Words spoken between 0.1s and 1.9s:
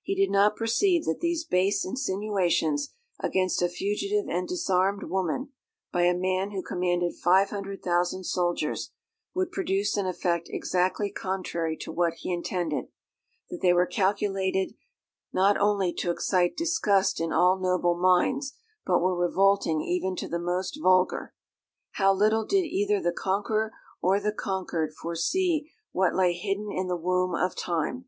did not perceive that these base